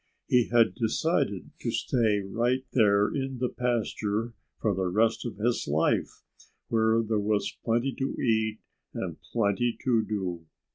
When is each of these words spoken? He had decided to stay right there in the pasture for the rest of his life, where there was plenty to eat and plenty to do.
He 0.25 0.47
had 0.51 0.73
decided 0.73 1.51
to 1.59 1.69
stay 1.69 2.21
right 2.21 2.65
there 2.73 3.07
in 3.13 3.37
the 3.37 3.49
pasture 3.49 4.33
for 4.59 4.73
the 4.73 4.87
rest 4.87 5.27
of 5.27 5.37
his 5.37 5.67
life, 5.67 6.23
where 6.69 7.03
there 7.03 7.19
was 7.19 7.55
plenty 7.63 7.93
to 7.99 8.19
eat 8.19 8.57
and 8.95 9.17
plenty 9.31 9.77
to 9.83 10.01
do. 10.03 10.47